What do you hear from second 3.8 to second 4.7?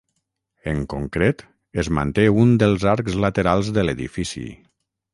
l'edifici.